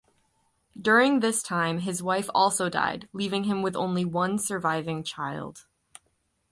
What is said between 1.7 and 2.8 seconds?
his wife also